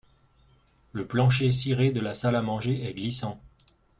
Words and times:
Le 0.93 1.05
plancher 1.05 1.51
ciré 1.51 1.91
de 1.91 1.99
la 1.99 2.15
salle 2.15 2.35
à 2.35 2.41
manger 2.41 2.85
est 2.89 2.93
glissant 2.95 3.39